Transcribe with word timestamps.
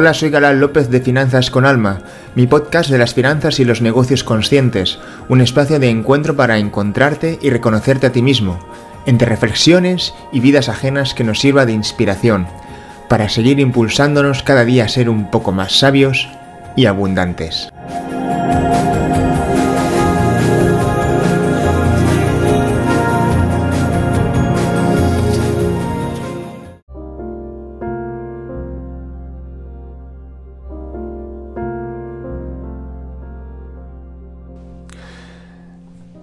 Hola, 0.00 0.14
soy 0.14 0.30
Galán 0.30 0.60
López 0.60 0.88
de 0.88 1.02
Finanzas 1.02 1.50
con 1.50 1.66
Alma, 1.66 2.00
mi 2.34 2.46
podcast 2.46 2.88
de 2.88 2.96
las 2.96 3.12
finanzas 3.12 3.60
y 3.60 3.66
los 3.66 3.82
negocios 3.82 4.24
conscientes, 4.24 4.98
un 5.28 5.42
espacio 5.42 5.78
de 5.78 5.90
encuentro 5.90 6.34
para 6.36 6.56
encontrarte 6.56 7.38
y 7.42 7.50
reconocerte 7.50 8.06
a 8.06 8.10
ti 8.10 8.22
mismo, 8.22 8.58
entre 9.04 9.28
reflexiones 9.28 10.14
y 10.32 10.40
vidas 10.40 10.70
ajenas 10.70 11.12
que 11.12 11.22
nos 11.22 11.38
sirva 11.38 11.66
de 11.66 11.72
inspiración, 11.72 12.46
para 13.10 13.28
seguir 13.28 13.60
impulsándonos 13.60 14.42
cada 14.42 14.64
día 14.64 14.86
a 14.86 14.88
ser 14.88 15.10
un 15.10 15.30
poco 15.30 15.52
más 15.52 15.78
sabios 15.78 16.30
y 16.76 16.86
abundantes. 16.86 17.68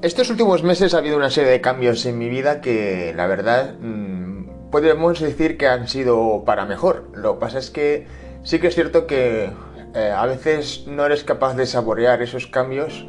Estos 0.07 0.29
últimos 0.29 0.63
meses 0.63 0.93
ha 0.93 0.99
habido 0.99 1.17
una 1.17 1.29
serie 1.29 1.51
de 1.51 1.59
cambios 1.59 2.05
en 2.05 2.17
mi 2.17 2.29
vida 2.29 2.61
que, 2.61 3.13
la 3.13 3.27
verdad, 3.27 3.75
mm, 3.77 4.69
podemos 4.71 5.19
decir 5.19 5.57
que 5.57 5.67
han 5.67 5.89
sido 5.89 6.43
para 6.45 6.63
mejor. 6.63 7.09
Lo 7.13 7.33
que 7.33 7.39
pasa 7.41 7.59
es 7.59 7.71
que 7.71 8.07
sí 8.41 8.59
que 8.59 8.67
es 8.67 8.75
cierto 8.75 9.05
que 9.05 9.51
eh, 9.93 10.13
a 10.15 10.25
veces 10.25 10.85
no 10.87 11.05
eres 11.05 11.25
capaz 11.25 11.55
de 11.55 11.65
saborear 11.65 12.21
esos 12.21 12.47
cambios 12.47 13.05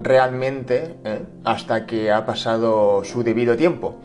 realmente 0.00 0.94
eh, 1.02 1.24
hasta 1.42 1.84
que 1.84 2.12
ha 2.12 2.24
pasado 2.24 3.02
su 3.02 3.24
debido 3.24 3.56
tiempo. 3.56 3.96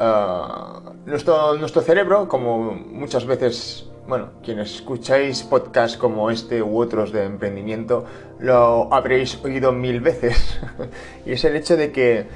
Ah, 0.00 0.94
nuestro, 1.06 1.54
nuestro 1.54 1.80
cerebro, 1.80 2.26
como 2.26 2.72
muchas 2.72 3.24
veces 3.24 3.88
bueno, 4.06 4.30
quienes 4.42 4.74
escucháis 4.74 5.42
podcasts 5.42 5.96
como 5.96 6.30
este 6.30 6.62
u 6.62 6.78
otros 6.78 7.12
de 7.12 7.24
emprendimiento, 7.24 8.04
lo 8.38 8.92
habréis 8.92 9.42
oído 9.44 9.72
mil 9.72 10.00
veces. 10.00 10.60
y 11.26 11.32
es 11.32 11.44
el 11.44 11.56
hecho 11.56 11.76
de 11.76 11.90
que 11.90 12.26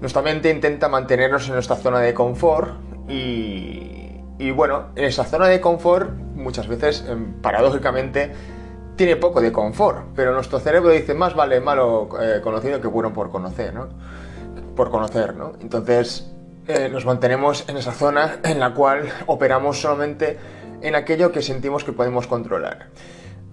nuestra 0.00 0.22
mente 0.22 0.50
intenta 0.50 0.88
mantenernos 0.88 1.46
en 1.48 1.54
nuestra 1.54 1.76
zona 1.76 2.00
de 2.00 2.14
confort 2.14 2.72
y, 3.08 4.50
bueno, 4.52 4.86
en 4.96 5.04
esa 5.04 5.24
zona 5.24 5.48
de 5.48 5.60
confort 5.60 6.10
muchas 6.34 6.68
veces, 6.68 7.04
em, 7.06 7.34
paradójicamente, 7.42 8.32
tiene 8.96 9.16
poco 9.16 9.40
de 9.40 9.52
confort, 9.52 10.06
pero 10.14 10.32
nuestro 10.32 10.58
cerebro 10.58 10.90
dice 10.90 11.14
más 11.14 11.34
vale 11.34 11.60
malo 11.60 12.08
eh, 12.20 12.40
conocido 12.42 12.80
que 12.80 12.86
bueno 12.86 13.12
por 13.12 13.30
conocer, 13.30 13.74
¿no? 13.74 13.88
Por 14.76 14.90
conocer, 14.90 15.34
¿no? 15.34 15.52
Entonces 15.60 16.30
eh, 16.66 16.88
nos 16.90 17.04
mantenemos 17.04 17.68
en 17.68 17.78
esa 17.78 17.92
zona 17.92 18.40
en 18.44 18.60
la 18.60 18.74
cual 18.74 19.08
operamos 19.26 19.80
solamente 19.80 20.38
en 20.82 20.94
aquello 20.94 21.32
que 21.32 21.42
sentimos 21.42 21.84
que 21.84 21.92
podemos 21.92 22.26
controlar. 22.26 22.88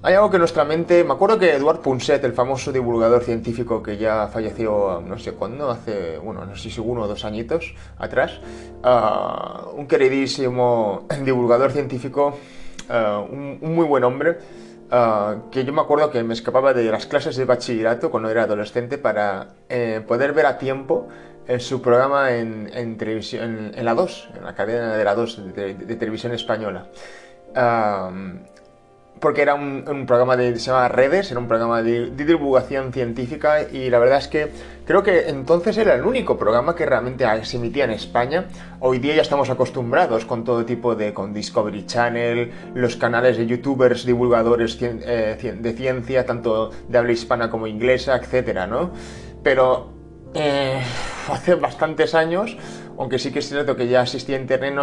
Hay 0.03 0.13
algo 0.13 0.29
que 0.29 0.37
nuestra 0.37 0.63
mente, 0.63 1.03
me 1.03 1.13
acuerdo 1.13 1.39
que 1.39 1.53
Eduard 1.53 1.81
Punset, 1.81 2.23
el 2.23 2.33
famoso 2.33 2.71
divulgador 2.71 3.23
científico 3.23 3.81
que 3.81 3.97
ya 3.97 4.27
falleció 4.27 5.01
no 5.01 5.17
sé 5.17 5.33
cuándo, 5.33 5.71
hace, 5.71 6.19
bueno, 6.19 6.45
no 6.45 6.55
sé 6.55 6.69
si 6.69 6.79
uno 6.79 7.01
o 7.01 7.07
dos 7.07 7.25
añitos 7.25 7.73
atrás, 7.97 8.39
ah, 8.83 9.65
un 9.75 9.87
queridísimo 9.87 11.07
divulgador 11.25 11.71
científico, 11.71 12.37
ah, 12.89 13.25
un, 13.27 13.57
muy 13.59 13.85
buen 13.87 14.03
hombre, 14.03 14.37
ah, 14.91 15.37
que 15.51 15.65
yo 15.65 15.73
me 15.73 15.81
acuerdo 15.81 16.11
que 16.11 16.23
me 16.23 16.35
escapaba 16.35 16.75
de 16.75 16.83
las 16.91 17.07
clases 17.07 17.35
de 17.35 17.45
bachillerato 17.45 18.11
cuando 18.11 18.29
era 18.29 18.43
adolescente 18.43 18.99
para 18.99 19.55
eh, 19.67 20.03
poder 20.07 20.31
ver 20.33 20.45
a 20.45 20.59
tiempo 20.59 21.07
en 21.47 21.59
su 21.59 21.81
programa 21.81 22.31
en, 22.31 22.97
televisión, 22.97 23.71
en, 23.73 23.85
la 23.85 23.93
2, 23.93 24.29
en 24.37 24.43
la 24.43 24.53
cadena 24.53 24.95
de 24.95 25.03
la 25.03 25.15
2 25.15 25.55
de, 25.55 25.95
televisión 25.95 26.33
española. 26.33 26.87
porque 29.19 29.41
era 29.41 29.55
un, 29.55 30.05
programa 30.05 30.35
de, 30.35 30.59
se 30.59 30.67
llama 30.67 30.89
Redes, 30.89 31.31
era 31.31 31.39
un 31.39 31.47
programa 31.47 31.81
de, 31.81 32.11
divulgación 32.11 32.91
científica 32.91 33.63
y 33.63 33.89
la 33.89 33.97
verdad 33.97 34.17
es 34.19 34.27
que 34.27 34.51
creo 34.85 35.03
que 35.03 35.29
entonces 35.29 35.77
era 35.77 35.95
el 35.95 36.03
único 36.03 36.37
programa 36.37 36.75
que 36.75 36.85
realmente 36.85 37.25
se 37.45 37.55
emitía 37.55 37.85
en 37.85 37.91
España. 37.91 38.47
Hoy 38.81 38.99
día 38.99 39.15
ya 39.15 39.21
estamos 39.21 39.49
acostumbrados 39.49 40.25
con 40.25 40.43
todo 40.43 40.65
tipo 40.65 40.95
de, 40.95 41.13
con 41.13 41.33
Discovery 41.33 41.85
Channel, 41.85 42.51
los 42.75 42.97
canales 42.97 43.37
de 43.37 43.47
youtubers, 43.47 44.05
divulgadores 44.05 44.77
eh, 44.81 45.55
de 45.57 45.73
ciencia, 45.73 46.25
tanto 46.25 46.71
de 46.89 46.97
habla 46.97 47.13
hispana 47.13 47.49
como 47.49 47.67
inglesa, 47.67 48.17
etcétera, 48.17 48.67
¿no? 48.67 48.91
Pero 49.41 49.96
eh, 50.37 50.81
hace 51.31 51.55
bastantes 51.55 52.13
años, 52.15 52.57
aunque 52.97 53.19
sí 53.19 53.31
que 53.31 53.39
es 53.39 53.49
cierto 53.49 53.75
que 53.75 53.87
ya 53.87 54.03
existía 54.03 54.37
Internet, 54.37 54.75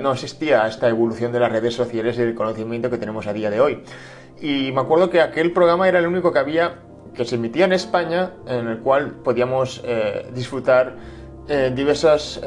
no, 0.00 0.12
existía 0.12 0.66
esta 0.66 0.88
evolución 0.88 1.32
de 1.32 1.40
las 1.40 1.52
redes 1.52 1.74
sociales 1.74 2.16
y 2.16 2.22
del 2.22 2.34
conocimiento 2.34 2.90
que 2.90 2.98
tenemos 2.98 3.26
a 3.26 3.32
día 3.32 3.50
de 3.50 3.60
hoy. 3.60 3.82
Y 4.40 4.72
me 4.72 4.80
acuerdo 4.80 5.10
que 5.10 5.20
aquel 5.20 5.52
programa 5.52 5.88
era 5.88 5.98
el 5.98 6.06
único 6.06 6.32
que 6.32 6.38
había, 6.38 6.80
que 7.14 7.24
se 7.24 7.36
emitía 7.36 7.66
en 7.66 7.72
España, 7.72 8.32
en 8.46 8.68
el 8.68 8.78
cual 8.78 9.12
podíamos 9.22 9.82
eh, 9.84 10.28
disfrutar 10.34 10.96
eh, 11.48 11.72
diversas, 11.74 12.40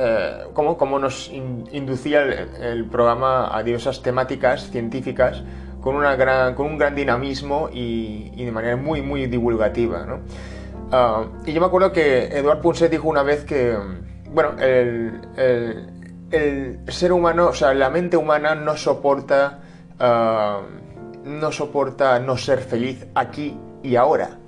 como, 0.53 0.77
como 0.77 0.99
nos 0.99 1.29
inducía 1.31 2.23
el, 2.23 2.85
programa 2.85 3.55
a 3.55 3.63
diversas 3.63 4.01
temáticas 4.01 4.69
científicas 4.71 5.41
con, 5.81 5.95
una 5.95 6.15
gran, 6.15 6.53
con 6.53 6.65
un 6.65 6.77
gran 6.77 6.95
dinamismo 6.95 7.69
y, 7.71 8.31
y 8.35 8.43
de 8.43 8.51
manera 8.51 8.75
muy, 8.75 9.01
muy 9.01 9.27
divulgativa. 9.27 10.05
¿no? 10.05 10.19
Ah, 10.91 11.25
y 11.45 11.53
yo 11.53 11.61
me 11.61 11.67
acuerdo 11.67 11.91
que 11.91 12.25
Eduard 12.25 12.61
Punset 12.61 12.89
dijo 12.89 13.07
una 13.07 13.23
vez 13.23 13.43
que, 13.43 13.77
bueno, 14.31 14.53
el, 14.59 15.21
ser 16.87 17.13
humano, 17.13 17.47
o 17.47 17.53
sea, 17.53 17.73
la 17.73 17.89
mente 17.89 18.17
humana 18.17 18.55
no 18.55 18.75
soporta, 18.75 19.59
ah, 19.99 20.61
no 21.23 21.51
soporta 21.51 22.19
no 22.19 22.37
ser 22.37 22.59
feliz 22.59 23.05
aquí 23.13 23.55
y 23.83 23.95
ahora. 23.95 24.39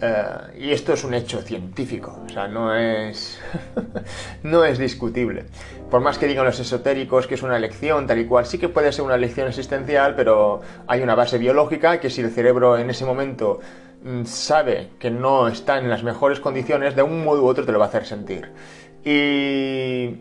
Ah, 0.00 0.48
y 0.58 0.72
esto 0.72 0.94
es 0.94 1.04
un 1.04 1.14
hecho 1.14 1.40
científico, 1.42 2.18
o 2.26 2.28
sea, 2.28 2.48
no 2.48 2.74
es, 2.74 3.38
no 4.42 4.64
es 4.64 4.78
discutible. 4.78 5.44
Por 5.90 6.00
más 6.00 6.18
que 6.18 6.26
digan 6.26 6.46
los 6.46 6.58
esotéricos 6.58 7.26
que 7.26 7.34
es 7.34 7.42
una 7.42 7.58
lección 7.58 8.06
tal 8.06 8.18
y 8.18 8.26
cual, 8.26 8.46
sí 8.46 8.58
que 8.58 8.68
puede 8.68 8.90
ser 8.90 9.04
una 9.04 9.16
lección 9.18 9.48
existencial, 9.48 10.14
pero 10.16 10.62
hay 10.86 11.02
una 11.02 11.14
base 11.14 11.38
biológica 11.38 12.00
que 12.00 12.10
si 12.10 12.22
el 12.22 12.30
cerebro 12.30 12.76
en 12.78 12.90
ese 12.90 13.04
momento 13.04 13.60
sabe 14.24 14.90
que 14.98 15.10
no 15.10 15.48
está 15.48 15.78
en 15.78 15.88
las 15.88 16.02
mejores 16.02 16.40
condiciones, 16.40 16.94
de 16.94 17.02
un 17.02 17.24
modo 17.24 17.42
u 17.42 17.46
otro 17.46 17.64
te 17.64 17.72
lo 17.72 17.78
va 17.78 17.86
a 17.86 17.88
hacer 17.88 18.04
sentir. 18.04 18.52
Y, 19.04 20.20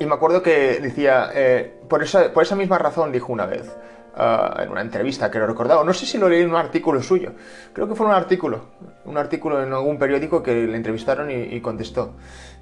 y 0.00 0.06
me 0.06 0.14
acuerdo 0.14 0.42
que 0.42 0.78
decía, 0.80 1.30
eh, 1.34 1.80
por, 1.88 2.02
esa, 2.02 2.32
por 2.32 2.44
esa 2.44 2.54
misma 2.54 2.78
razón 2.78 3.10
dijo 3.10 3.32
una 3.32 3.46
vez, 3.46 3.74
ah, 4.14 4.60
en 4.62 4.70
una 4.70 4.80
entrevista 4.80 5.30
que 5.30 5.38
lo 5.38 5.44
he 5.44 5.48
recordado, 5.48 5.82
no 5.82 5.92
sé 5.92 6.06
si 6.06 6.18
lo 6.18 6.28
leí 6.28 6.42
en 6.42 6.50
un 6.50 6.56
artículo 6.56 7.02
suyo, 7.02 7.32
creo 7.72 7.88
que 7.88 7.96
fue 7.96 8.06
un 8.06 8.12
artículo, 8.12 8.66
un 9.04 9.18
artículo 9.18 9.62
en 9.62 9.72
algún 9.72 9.98
periódico 9.98 10.42
que 10.42 10.54
le 10.66 10.76
entrevistaron 10.76 11.30
y, 11.30 11.60
contestó. 11.60 12.14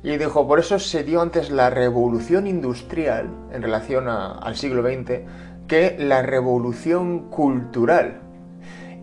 Y 0.03 0.17
dijo, 0.17 0.47
por 0.47 0.59
eso 0.59 0.79
se 0.79 1.05
dio 1.05 1.21
antes 1.21 1.51
la 1.51 1.69
revolución 1.69 2.47
industrial 2.47 3.29
en 3.53 3.63
relación 3.63 4.09
al 4.09 4.57
siglo 4.57 4.83
XX 4.83 5.21
que 5.67 5.97
la 5.99 6.23
revolución 6.23 7.29
cultural. 7.29 8.26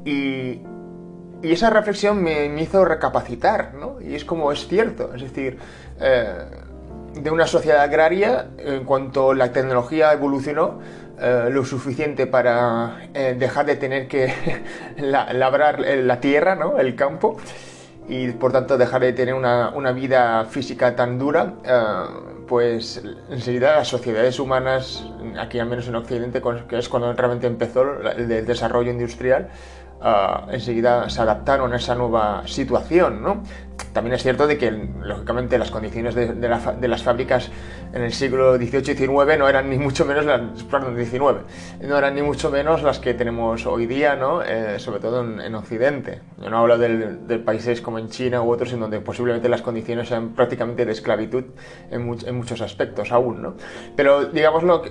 Y, 0.06 0.62
esa 1.42 1.70
reflexión 1.70 2.24
me, 2.24 2.46
hizo 2.62 2.86
recapacitar, 2.86 3.74
¿no? 3.74 4.00
Y 4.00 4.16
es 4.16 4.24
como 4.24 4.54
es 4.54 4.66
cierto, 4.66 5.14
es 5.14 5.24
decir, 5.24 5.58
eh, 6.00 6.36
de 7.16 7.30
una 7.30 7.48
sociedad 7.48 7.82
agraria, 7.82 8.48
en 8.58 8.86
cuanto 8.86 9.34
la 9.34 9.52
tecnología 9.52 10.14
evolucionó, 10.14 10.80
eh, 11.20 11.50
lo 11.52 11.66
suficiente 11.66 12.28
para 12.28 13.10
eh, 13.14 13.36
dejar 13.38 13.66
de 13.66 13.76
tener 13.76 14.08
que 14.08 14.34
labrar 14.98 15.82
la 15.82 16.22
tierra, 16.22 16.56
¿no? 16.56 16.80
el 16.80 16.96
campo, 16.96 17.36
y 18.08 18.32
por 18.32 18.54
tanto 18.54 18.78
dejar 18.78 19.02
de 19.02 19.12
tener 19.12 19.34
una, 19.34 19.70
una 19.72 19.92
vida 19.92 20.46
física 20.46 20.96
tan 20.96 21.20
dura, 21.20 21.56
pues 22.48 23.02
enseguida 23.30 23.78
las 23.78 23.88
sociedades 23.88 24.40
humanas, 24.40 25.06
aquí 25.40 25.60
al 25.60 25.68
menos 25.68 25.88
en 25.88 25.96
Occidente, 25.96 26.42
que 26.68 26.78
es 26.78 26.90
cuando 26.90 27.12
realmente 27.14 27.48
empezó 27.48 27.84
el 28.12 28.28
desarrollo 28.46 28.92
industrial, 28.92 29.50
Ah, 30.06 30.48
enseguida 30.52 31.10
se 31.10 31.22
adaptaron 31.22 31.72
a 31.72 31.78
esa 31.78 31.96
nueva 31.96 32.44
situación, 32.46 33.24
¿no? 33.24 33.42
También 33.94 34.16
es 34.16 34.22
cierto 34.22 34.48
de 34.48 34.58
que, 34.58 34.70
lógicamente, 34.70 35.58
las 35.58 35.72
condiciones 35.72 36.14
de, 36.14 36.88
las 36.90 37.04
fábricas 37.04 37.50
en 37.94 38.02
el 38.02 38.12
siglo 38.12 38.58
XVIII 38.58 38.92
y 38.92 38.96
XIX 38.98 39.38
no 39.40 39.48
eran 39.48 39.70
ni 39.70 39.78
mucho 39.78 40.04
menos 40.04 40.26
las, 40.26 40.42
no 40.42 41.98
eran 41.98 42.16
ni 42.16 42.22
mucho 42.22 42.52
menos 42.52 42.84
las 42.84 43.00
que 43.00 43.14
tenemos 43.14 43.66
hoy 43.66 43.86
día, 43.86 44.18
¿no? 44.18 44.42
Eh, 44.42 44.78
sobre 44.78 45.00
todo 45.00 45.24
en, 45.24 45.56
Occidente. 45.56 46.20
Yo 46.42 46.50
no 46.50 46.58
hablo 46.58 46.78
de 46.78 47.40
países 47.40 47.80
como 47.80 47.98
en 47.98 48.10
China 48.10 48.42
u 48.42 48.52
otros 48.52 48.74
en 48.74 48.82
donde 48.82 49.00
posiblemente 49.00 49.48
las 49.48 49.62
condiciones 49.62 50.10
sean 50.10 50.34
prácticamente 50.34 50.86
de 50.86 50.92
esclavitud 50.92 51.46
en, 51.92 52.18
en 52.26 52.36
muchos 52.36 52.60
aspectos 52.60 53.10
aún, 53.14 53.42
¿no? 53.42 53.54
Pero, 53.96 54.26
digámoslo, 54.26 54.84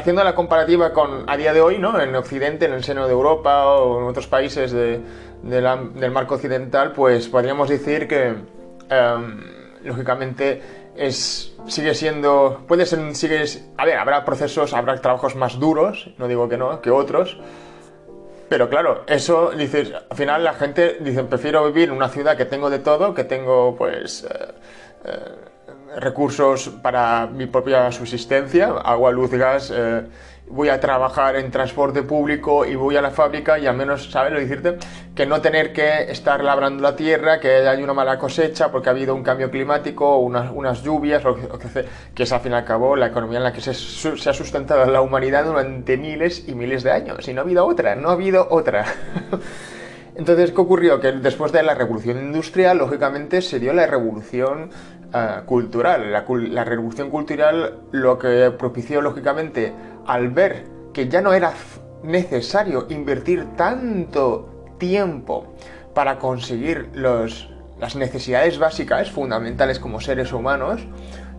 haciendo 0.00 0.24
la 0.24 0.34
comparativa 0.34 0.92
con 0.92 1.28
a 1.28 1.36
día 1.36 1.52
de 1.52 1.60
hoy, 1.60 1.78
¿no? 1.78 2.00
En 2.00 2.14
Occidente, 2.16 2.64
en 2.64 2.72
el 2.72 2.82
seno 2.82 3.06
de 3.06 3.12
Europa 3.12 3.66
o 3.66 4.00
en 4.00 4.06
otros 4.06 4.26
países 4.26 4.72
del 4.72 6.10
marco 6.12 6.34
occidental, 6.34 6.92
pues 6.92 7.28
podríamos 7.28 7.68
decir 7.68 8.08
que 8.08 8.34
em, 8.88 9.40
lógicamente 9.84 10.80
es 10.96 11.54
sigue 11.66 11.94
siendo 11.94 12.64
puede 12.66 12.84
ser 12.84 13.14
sigue 13.14 13.44
a 13.76 13.84
ver 13.84 13.96
habrá 13.96 14.24
procesos 14.24 14.74
habrá 14.74 15.00
trabajos 15.00 15.36
más 15.36 15.58
duros 15.58 16.10
no 16.18 16.26
digo 16.26 16.48
que 16.48 16.58
no 16.58 16.80
que 16.82 16.90
otros 16.90 17.38
pero 18.48 18.68
claro 18.68 19.04
eso 19.06 19.50
dices 19.50 19.92
al 20.10 20.16
final 20.16 20.42
la 20.42 20.52
gente 20.54 20.98
dice 21.00 21.22
prefiero 21.24 21.64
vivir 21.66 21.90
en 21.90 21.94
una 21.94 22.08
ciudad 22.08 22.36
que 22.36 22.44
tengo 22.44 22.68
de 22.68 22.80
todo 22.80 23.14
que 23.14 23.24
tengo 23.24 23.76
pues 23.76 24.24
eh, 24.24 24.52
eh, 25.04 25.49
recursos 25.96 26.68
para 26.68 27.26
mi 27.26 27.46
propia 27.46 27.90
subsistencia 27.90 28.68
agua 28.84 29.10
luz 29.10 29.30
gas 29.32 29.72
eh, 29.74 30.02
voy 30.50 30.68
a 30.68 30.80
trabajar 30.80 31.36
en 31.36 31.50
transporte 31.50 32.02
público 32.02 32.64
y 32.64 32.74
voy 32.74 32.96
a 32.96 33.02
la 33.02 33.10
fábrica 33.10 33.58
y 33.58 33.66
al 33.66 33.76
menos, 33.76 34.10
¿sabes 34.10 34.32
lo 34.32 34.40
decirte? 34.40 34.78
Que 35.14 35.24
no 35.24 35.40
tener 35.40 35.72
que 35.72 36.10
estar 36.10 36.42
labrando 36.42 36.82
la 36.82 36.96
tierra, 36.96 37.38
que 37.38 37.68
hay 37.68 37.82
una 37.82 37.94
mala 37.94 38.18
cosecha 38.18 38.70
porque 38.70 38.88
ha 38.88 38.92
habido 38.92 39.14
un 39.14 39.22
cambio 39.22 39.50
climático, 39.50 40.18
unas, 40.18 40.50
unas 40.52 40.82
lluvias, 40.82 41.22
lo 41.22 41.36
que, 41.36 41.48
que 42.14 42.22
es 42.24 42.32
al 42.32 42.40
fin 42.40 42.52
y 42.52 42.56
al 42.56 42.64
cabo 42.64 42.96
la 42.96 43.06
economía 43.06 43.38
en 43.38 43.44
la 43.44 43.52
que 43.52 43.60
se, 43.60 43.74
se, 43.74 44.30
ha 44.30 44.34
sustentado 44.34 44.84
la 44.90 45.00
humanidad 45.00 45.44
durante 45.44 45.96
miles 45.96 46.48
y 46.48 46.54
miles 46.54 46.82
de 46.82 46.90
años. 46.90 47.26
Y 47.28 47.32
no 47.32 47.42
ha 47.42 47.44
habido 47.44 47.64
otra, 47.64 47.94
no 47.94 48.08
ha 48.08 48.12
habido 48.12 48.48
otra. 48.50 48.84
Entonces, 50.16 50.50
¿qué 50.50 50.60
ocurrió? 50.60 51.00
Que 51.00 51.12
después 51.12 51.52
de 51.52 51.62
la 51.62 51.74
revolución 51.74 52.18
industrial, 52.18 52.78
lógicamente, 52.78 53.40
se 53.40 53.60
dio 53.60 53.72
la 53.72 53.86
revolución 53.86 54.70
uh, 55.14 55.44
cultural. 55.44 56.12
La, 56.12 56.64
revolución 56.64 57.10
cultural 57.10 57.78
lo 57.92 58.18
que 58.18 58.50
propició, 58.56 59.00
lógicamente, 59.00 59.72
al 60.06 60.28
ver 60.28 60.64
que 60.92 61.08
ya 61.08 61.20
no 61.20 61.32
era 61.32 61.52
necesario 62.02 62.86
invertir 62.88 63.46
tanto 63.56 64.74
tiempo 64.78 65.54
para 65.94 66.18
conseguir 66.18 66.90
las 66.94 67.96
necesidades 67.96 68.58
básicas 68.58 69.10
fundamentales 69.10 69.78
como 69.78 70.00
seres 70.00 70.32
humanos, 70.32 70.80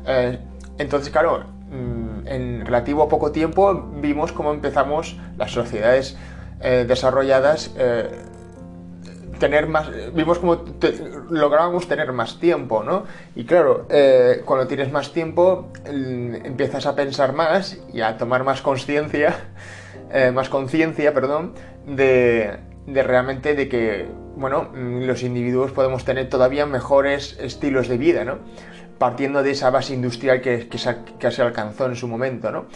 eh, 0.06 0.40
entonces 0.78 1.12
claro, 1.12 1.46
mm, 1.70 2.28
en 2.28 2.66
relativo 2.66 3.08
poco 3.10 3.32
tiempo 3.32 3.90
vimos 4.02 4.32
cómo 4.32 4.52
empezamos 4.52 5.18
las 5.38 5.52
sociedades 5.52 6.18
eh, 6.62 6.86
desarrolladas 6.88 7.72
eh, 7.78 8.08
tener 9.42 9.68
más, 9.68 9.90
vimos 10.14 10.38
cómo 10.38 10.64
lográbamos 11.32 11.88
tener 11.88 12.14
más 12.14 12.40
tiempo, 12.40 12.84
¿no? 12.84 13.06
Y 13.36 13.44
claro, 13.44 13.88
eh, 13.90 14.44
cuando 14.46 14.68
tienes 14.68 14.92
más 14.92 15.12
tiempo 15.12 15.74
empiezas 15.84 16.86
a 16.86 16.96
pensar 16.96 17.34
más 17.34 17.80
y 17.92 18.02
a 18.02 18.18
tomar 18.18 18.44
más 18.44 18.62
conciencia, 18.62 19.36
eh, 20.14 20.32
más 20.32 20.48
conciencia, 20.48 21.12
perdón, 21.14 21.54
de, 21.88 22.56
de 22.86 23.04
realmente 23.04 23.56
de 23.56 23.68
que, 23.68 24.08
bueno, 24.36 24.70
mm, 24.74 25.06
los 25.06 25.24
individuos 25.24 25.72
podemos 25.72 26.06
tener 26.06 26.30
todavía 26.30 26.68
mejores 26.68 27.36
estilos 27.42 27.88
de 27.88 27.98
vida, 27.98 28.24
¿no? 28.24 28.38
Partiendo 29.00 29.42
de 29.42 29.52
esa 29.52 29.72
base 29.72 29.96
industrial 29.96 30.42
que, 30.42 30.70
que, 30.70 30.78
se, 30.78 31.42
alcanzó 31.42 31.88
en 31.88 31.96
su 31.96 32.08
momento, 32.08 32.52
¿no? 32.52 32.68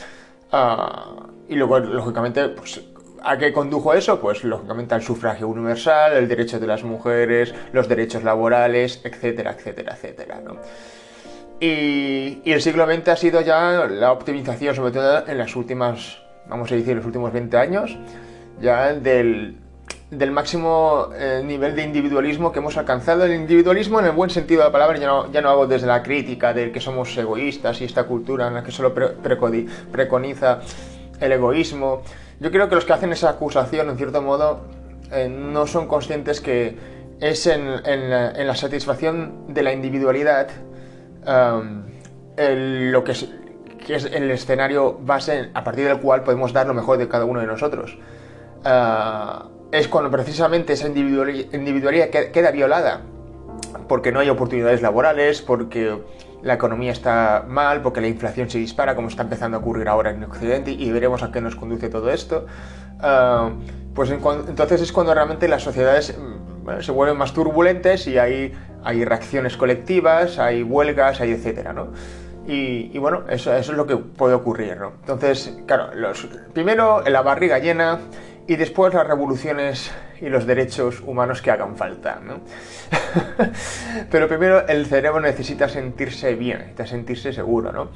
Uh, 0.51 1.27
y 1.47 1.55
luego, 1.55 1.77
lógicamente, 1.77 2.49
pues 2.49 2.81
¿A 3.27 3.39
qué 3.39 3.51
condujo 3.51 3.95
eso? 3.95 4.21
Pues 4.21 4.43
lógicamente 4.43 4.93
al 4.93 5.01
sufragio 5.01 5.47
universal, 5.47 6.13
el 6.13 6.27
derecho 6.27 6.59
de 6.59 6.67
las 6.67 6.83
mujeres, 6.83 7.55
los 7.73 7.89
derechos 7.89 8.23
laborales, 8.23 9.01
etcétera, 9.03 9.55
etcétera, 9.57 9.93
etcétera. 9.95 10.41
¿no? 10.45 10.57
Y, 11.59 12.39
el 12.45 12.61
siglo 12.61 12.85
XX 12.85 13.07
ha 13.07 13.15
sido 13.15 13.41
ya 13.41 13.87
la 13.89 14.11
optimización, 14.11 14.75
sobre 14.75 14.91
todo 14.91 15.27
en 15.27 15.39
las 15.39 15.55
últimas, 15.55 16.21
vamos 16.47 16.71
a 16.71 16.75
decir, 16.75 16.95
los 16.95 17.05
últimos 17.05 17.33
20 17.33 17.57
años, 17.57 17.97
ya 18.61 18.93
del, 18.93 19.57
del 20.11 20.29
máximo 20.29 21.09
eh, 21.15 21.41
nivel 21.43 21.75
de 21.75 21.81
individualismo 21.81 22.51
que 22.51 22.59
hemos 22.59 22.77
alcanzado. 22.77 23.25
El 23.25 23.33
individualismo 23.33 23.99
en 24.01 24.05
el 24.05 24.11
buen 24.11 24.29
sentido 24.29 24.61
de 24.61 24.67
la 24.67 24.71
palabra, 24.71 24.99
ya 24.99 25.07
no, 25.07 25.31
ya 25.31 25.41
no 25.41 25.49
hago 25.49 25.65
desde 25.65 25.87
la 25.87 26.03
crítica 26.03 26.53
de 26.53 26.71
que 26.71 26.79
somos 26.79 27.17
egoístas 27.17 27.81
y 27.81 27.85
esta 27.85 28.03
cultura 28.03 28.49
en 28.49 28.53
la 28.53 28.63
que 28.63 28.71
solo 28.71 28.93
preconiza 28.93 30.59
el 31.19 31.31
egoísmo, 31.31 32.03
yo 32.39 32.51
creo 32.51 32.69
que 32.69 32.75
los 32.75 32.85
que 32.85 32.93
hacen 32.93 33.11
esa 33.11 33.29
acusación, 33.29 33.89
en 33.89 33.97
cierto 33.97 34.21
modo, 34.21 34.61
eh, 35.11 35.29
no 35.29 35.67
son 35.67 35.87
conscientes 35.87 36.41
que 36.41 36.75
es 37.19 37.47
en, 37.47 37.81
la, 38.09 38.55
satisfacción 38.55 39.45
de 39.53 39.63
la 39.63 39.71
individualidad 39.71 40.49
um, 41.25 41.83
lo 42.37 43.03
que 43.03 43.11
es, 43.13 43.29
el 43.87 44.31
escenario 44.31 44.97
base 44.99 45.49
a 45.53 45.63
partir 45.63 45.85
del 45.85 45.99
cual 45.99 46.23
podemos 46.23 46.51
dar 46.51 46.67
lo 46.67 46.73
mejor 46.73 46.97
de 46.97 47.07
cada 47.07 47.25
uno 47.25 47.39
de 47.39 47.47
nosotros. 47.47 47.97
Uh, 48.65 49.47
es 49.71 49.87
cuando 49.87 50.09
precisamente 50.11 50.73
esa 50.73 50.87
individualidad 50.87 52.09
queda 52.09 52.51
violada 52.51 53.01
porque 53.87 54.11
no 54.11 54.19
hay 54.19 54.29
oportunidades 54.29 54.81
laborales, 54.81 55.41
porque 55.41 55.97
la 56.45 56.53
economía 56.53 56.91
está 56.91 57.43
mal, 57.47 57.81
porque 57.81 58.01
la 58.01 58.07
inflación 58.07 58.51
se 58.51 58.59
dispara, 58.59 58.95
como 58.95 59.07
está 59.07 59.23
empezando 59.23 59.57
a 59.57 59.61
ocurrir 59.61 59.89
ahora 59.89 60.11
en 60.11 60.23
Occidente, 60.23 60.71
y 60.71 60.91
veremos 60.91 61.23
a 61.23 61.31
qué 61.31 61.41
nos 61.41 61.55
conduce 61.55 61.89
todo 61.89 62.11
esto. 62.11 62.45
Uh, 62.99 63.49
pues 63.95 64.11
entonces 64.11 64.81
es 64.81 64.91
cuando 64.91 65.13
realmente 65.15 65.47
las 65.47 65.63
sociedades 65.63 66.15
mm, 66.15 66.81
se 66.81 66.91
vuelven 66.91 67.17
más 67.17 67.33
turbulentes 67.33 68.05
y 68.05 68.19
hay, 68.19 68.53
hay 68.83 69.03
reacciones 69.03 69.57
colectivas, 69.57 70.37
hay 70.37 70.61
huelgas, 70.61 71.19
hay 71.19 71.31
etcétera, 71.31 71.73
¿no? 71.73 71.87
Y, 72.47 72.95
bueno, 72.99 73.23
eso, 73.27 73.51
eso, 73.55 73.71
es 73.71 73.77
lo 73.77 73.87
que 73.87 73.97
puede 73.97 74.35
ocurrir, 74.35 74.77
¿no? 74.77 74.93
Entonces, 74.99 75.57
claro, 75.65 75.95
los, 75.95 76.27
primero 76.53 77.01
la 77.01 77.23
barriga 77.23 77.57
llena 77.57 78.01
y 78.45 78.55
después 78.55 78.93
las 78.93 79.07
revoluciones 79.07 79.91
y 80.21 80.29
los 80.29 80.45
derechos 80.45 81.01
humanos 81.01 81.41
que 81.41 81.51
hagan 81.51 81.75
falta. 81.75 82.19
¿no? 82.23 82.39
Pero 84.11 84.27
primero 84.27 84.67
el 84.67 84.85
cerebro 84.85 85.19
necesita 85.19 85.69
sentirse 85.69 86.35
bien, 86.35 86.59
necesita 86.59 86.87
sentirse 86.87 87.33
seguro. 87.33 87.71
¿no? 87.71 87.89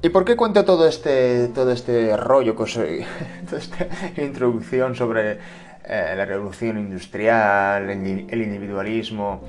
¿Y 0.00 0.10
por 0.10 0.24
qué 0.24 0.36
cuento 0.36 0.64
todo 0.64 0.86
este, 0.86 1.48
todo 1.48 1.72
este 1.72 2.16
rollo, 2.16 2.54
soy, 2.66 3.04
toda 3.46 3.58
esta 3.58 3.88
introducción 4.16 4.94
sobre 4.94 5.38
eh, 5.84 6.14
la 6.16 6.24
revolución 6.24 6.78
industrial, 6.78 7.90
el, 7.90 8.42
individualismo? 8.42 9.42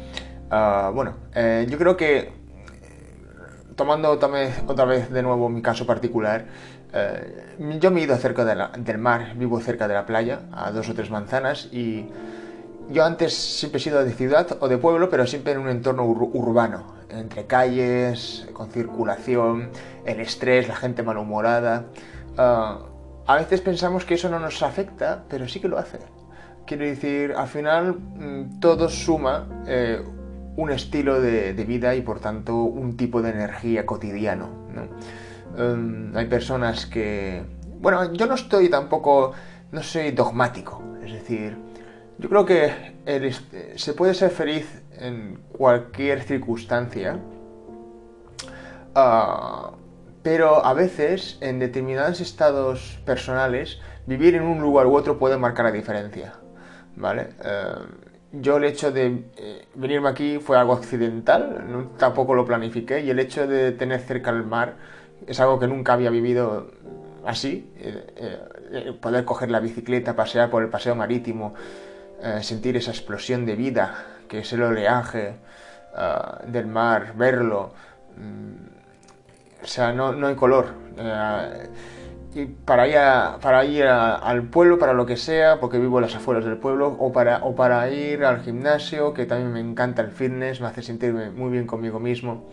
Uh, 0.52 0.92
bueno, 0.92 1.18
eh, 1.36 1.68
yo 1.70 1.78
creo 1.78 1.96
que 1.96 2.32
tomando 3.76 4.10
otra 4.10 4.86
vez, 4.86 5.12
de 5.12 5.22
nuevo 5.22 5.50
mi 5.50 5.62
caso 5.62 5.86
particular, 5.86 6.46
eh, 6.94 7.56
yo 7.80 7.92
me 7.92 8.02
he 8.02 8.04
ido 8.04 8.16
cerca 8.18 8.46
del 8.46 8.98
mar, 8.98 9.34
vivo 9.36 9.60
cerca 9.60 9.88
de 9.88 9.94
la 9.94 10.06
playa, 10.06 10.42
a 10.52 10.72
dos 10.72 10.90
o 10.90 10.94
tres 10.94 11.10
manzanas, 11.10 11.70
y 11.72 12.08
yo 12.90 13.06
antes 13.06 13.36
siempre 13.36 13.78
he 13.80 13.84
sido 13.84 14.04
de 14.04 14.12
ciudad 14.12 14.58
o 14.60 14.68
de 14.68 14.78
pueblo, 14.78 15.10
pero 15.10 15.28
siempre 15.28 15.54
en 15.54 15.60
un 15.60 15.70
entorno 15.70 16.06
urbano, 16.06 16.96
entre 17.10 17.46
calles, 17.46 18.48
con 18.54 18.72
circulación, 18.72 19.70
el 20.06 20.20
estrés, 20.20 20.68
la 20.68 20.76
gente 20.76 21.04
malhumorada. 21.04 21.86
Ah, 22.38 22.80
a 23.28 23.36
veces 23.36 23.62
pensamos 23.62 24.06
que 24.06 24.16
eso 24.16 24.28
no 24.30 24.40
nos 24.40 24.64
afecta, 24.64 25.24
pero 25.30 25.48
sí 25.48 25.60
que 25.60 25.68
lo 25.68 25.78
hace. 25.78 26.00
Quiero 26.66 26.86
decir, 26.86 27.34
al 27.38 27.48
final 27.48 27.94
mm, 27.94 28.60
todo 28.60 28.90
suma 28.90 29.48
eh, 29.68 30.02
un 30.56 30.72
estilo 30.72 31.22
de, 31.22 31.54
vida 31.54 31.94
y 31.94 32.02
por 32.02 32.20
tanto 32.20 32.56
un 32.56 32.98
tipo 32.98 33.22
de 33.22 33.30
energía 33.30 33.86
cotidiano. 33.86 34.50
Em, 35.60 36.16
hay 36.16 36.26
personas 36.28 36.86
que... 36.86 37.44
Bueno, 37.82 38.14
yo 38.14 38.28
no 38.28 38.36
estoy 38.36 38.70
tampoco, 38.70 39.34
no 39.72 39.84
soy 39.84 40.12
dogmático, 40.12 40.82
es 41.04 41.12
decir, 41.12 41.58
yo 42.18 42.30
creo 42.30 42.46
que 42.46 42.96
se 43.76 43.94
puede 43.94 44.14
ser 44.14 44.32
feliz 44.32 44.84
en 44.98 45.42
cualquier 45.50 46.22
circunstancia, 46.24 47.20
ah, 48.96 49.72
pero 50.24 50.66
a 50.66 50.74
veces 50.74 51.38
en 51.42 51.60
determinados 51.60 52.22
estados 52.22 53.00
personales 53.06 53.80
vivir 54.06 54.36
en 54.36 54.44
un 54.44 54.62
lugar 54.62 54.88
u 54.88 54.96
otro 54.96 55.20
puede 55.20 55.38
marcar 55.38 55.66
la 55.66 55.72
diferencia, 55.72 56.34
¿vale? 56.96 57.30
Em, 57.44 58.42
yo 58.42 58.58
el 58.58 58.64
hecho 58.64 58.92
de 58.92 59.26
eh, 59.38 59.68
venirme 59.76 60.08
aquí 60.10 60.40
fue 60.40 60.58
algo 60.58 60.74
accidental, 60.74 61.90
tampoco 61.98 62.34
lo 62.34 62.46
planifiqué, 62.46 63.02
y 63.02 63.10
el 63.10 63.20
hecho 63.20 63.48
de 63.48 63.72
tener 63.72 64.00
cerca 64.02 64.30
el 64.30 64.44
mar 64.44 64.76
es 65.28 65.40
algo 65.40 65.60
que 65.60 65.68
nunca 65.68 65.94
había 65.94 66.10
vivido 66.10 66.72
así, 67.26 67.72
eh, 67.78 68.42
eh, 68.72 68.94
poder 69.00 69.26
coger 69.26 69.52
la 69.52 69.60
bicicleta, 69.60 70.16
pasear 70.16 70.50
por 70.50 70.64
el 70.64 70.70
paseo 70.70 70.96
marítimo, 70.96 71.54
sentir 72.42 72.76
esa 72.76 72.92
explosión 72.92 73.46
de 73.46 73.56
vida, 73.56 73.96
que 74.28 74.40
es 74.40 74.52
el 74.52 74.62
oleaje 74.62 75.36
del 76.48 76.68
mar, 76.68 77.14
verlo, 77.16 77.72
mm, 78.18 79.64
o 79.64 79.68
sea, 79.68 79.94
no, 79.94 80.12
no 80.12 80.28
hay 80.28 80.36
color 80.36 80.68
y 82.34 82.46
para 82.46 82.88
ir, 82.88 83.42
para 83.42 83.66
ir 83.66 83.86
al 83.86 84.44
pueblo, 84.44 84.78
para 84.78 84.94
lo 84.94 85.06
que 85.06 85.18
sea, 85.18 85.60
porque 85.60 85.80
vivo 85.80 85.98
en 85.98 86.04
las 86.04 86.16
afueras 86.16 86.46
del 86.46 86.58
pueblo, 86.58 86.96
o 87.00 87.12
para, 87.12 87.44
o 87.44 87.56
para 87.56 87.90
ir 87.90 88.24
al 88.24 88.42
gimnasio, 88.42 89.14
que 89.14 89.26
también 89.26 89.52
me 89.52 89.60
encanta 89.60 90.02
el 90.02 90.12
fitness, 90.12 90.62
me 90.62 90.68
hace 90.68 90.84
sentirme 90.84 91.32
muy 91.32 91.50
bien 91.52 91.66
conmigo 91.66 92.00
mismo. 92.00 92.46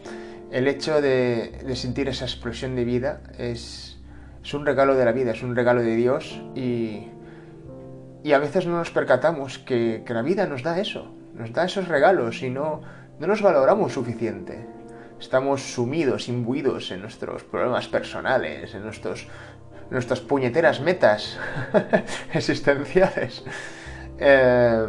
El 0.50 0.69
hecho 0.69 1.00
de, 1.03 1.75
sentir 1.75 2.09
esa 2.09 2.25
explosión 2.25 2.76
de 2.76 2.85
vida 2.85 3.21
es, 3.38 3.99
un 4.55 4.65
regalo 4.65 4.95
de 4.95 5.05
la 5.05 5.12
vida, 5.12 5.33
es 5.33 5.43
un 5.43 5.57
regalo 5.57 5.83
de 5.83 5.97
Dios 5.97 6.41
y, 6.55 7.09
a 8.33 8.38
veces 8.38 8.67
no 8.67 8.79
nos 8.79 8.91
percatamos 8.91 9.59
que, 9.59 10.05
la 10.07 10.23
vida 10.23 10.47
nos 10.47 10.62
da 10.62 10.79
eso, 10.81 11.12
nos 11.35 11.53
da 11.53 11.65
esos 11.65 11.88
regalos 11.88 12.43
y 12.43 12.50
no, 12.50 12.83
no 13.19 13.26
los 13.26 13.43
valoramos 13.43 13.93
suficiente. 13.93 14.67
Estamos 15.19 15.62
sumidos, 15.62 16.29
imbuidos 16.29 16.91
en 16.91 17.00
nuestros 17.00 17.43
problemas 17.45 17.88
personales, 17.88 18.75
en 18.75 18.83
nuestros, 18.83 19.26
nuestras 19.91 20.21
puñeteras 20.21 20.81
metas 20.81 21.38
existenciales. 22.35 23.43
Eh, 24.19 24.87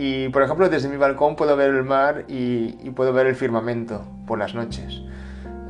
y 0.00 0.28
por 0.28 0.44
ejemplo, 0.44 0.68
desde 0.68 0.88
mi 0.88 0.96
balcón 0.96 1.34
puedo 1.34 1.56
ver 1.56 1.70
el 1.70 1.82
mar 1.82 2.24
y, 2.28 2.90
puedo 2.90 3.12
ver 3.12 3.26
el 3.26 3.34
firmamento 3.34 4.04
por 4.28 4.38
las 4.38 4.54
noches 4.54 5.02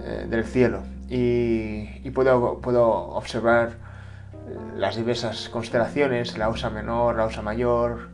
eh, 0.04 0.26
del 0.28 0.44
cielo. 0.44 0.82
Y, 1.08 2.11
puedo, 2.11 2.58
puedo 2.58 2.87
observar 2.90 3.76
las 4.76 4.97
diversas 4.97 5.49
constelaciones, 5.49 6.37
la 6.37 6.50
Osa 6.50 6.68
Menor, 6.68 7.16
la 7.16 7.25
Osa 7.25 7.40
Mayor. 7.40 8.11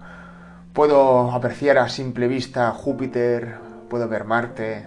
Puedo 0.73 1.33
apreciar 1.33 1.79
a 1.79 1.89
simple 1.89 2.29
vista 2.29 2.71
Júpiter, 2.71 3.57
puedo 3.91 4.09
ver 4.09 4.23
Marte, 4.23 4.87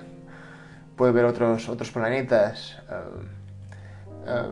puedo 0.95 1.11
ver 1.11 1.25
otros, 1.25 1.67
otros 1.67 1.91
planetas. 1.91 2.77
Eh, 2.89 2.93
eh, 4.27 4.49